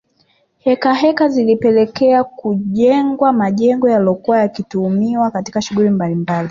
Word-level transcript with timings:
Heka 0.59 0.93
heka 0.93 1.27
zilipelekea 1.29 2.23
kujengwa 2.23 3.33
majengo 3.33 3.89
yaliyokuwa 3.89 4.39
yakitumiwa 4.39 5.31
katika 5.31 5.61
shughuli 5.61 5.89
mbalimbali 5.89 6.39